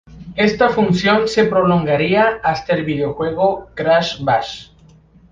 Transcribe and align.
Esta 0.47 0.69
función 0.69 1.27
se 1.27 1.43
prolongaría 1.45 2.39
hasta 2.41 2.73
el 2.73 2.83
videojuego 2.85 3.67
"Crash 3.75 4.23
Bash". 4.23 4.69